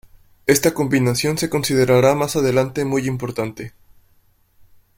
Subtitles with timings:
[0.47, 3.71] Esta combinación se considerará más adelante muy importante.